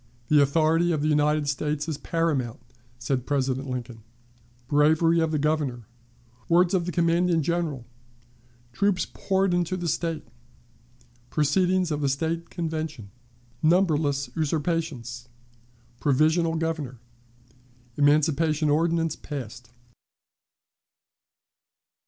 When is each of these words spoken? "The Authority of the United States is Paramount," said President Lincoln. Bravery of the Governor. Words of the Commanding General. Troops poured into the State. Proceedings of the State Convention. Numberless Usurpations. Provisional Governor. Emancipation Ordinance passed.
"The 0.29 0.41
Authority 0.41 0.91
of 0.91 1.03
the 1.03 1.09
United 1.09 1.47
States 1.47 1.87
is 1.87 1.99
Paramount," 1.99 2.59
said 2.97 3.27
President 3.27 3.69
Lincoln. 3.69 4.01
Bravery 4.67 5.19
of 5.19 5.29
the 5.29 5.37
Governor. 5.37 5.85
Words 6.49 6.73
of 6.73 6.87
the 6.87 6.91
Commanding 6.91 7.43
General. 7.43 7.85
Troops 8.73 9.05
poured 9.05 9.53
into 9.53 9.77
the 9.77 9.87
State. 9.87 10.25
Proceedings 11.29 11.91
of 11.91 12.01
the 12.01 12.09
State 12.09 12.49
Convention. 12.49 13.11
Numberless 13.61 14.31
Usurpations. 14.35 15.29
Provisional 15.99 16.55
Governor. 16.55 16.97
Emancipation 17.95 18.71
Ordinance 18.71 19.15
passed. 19.15 19.69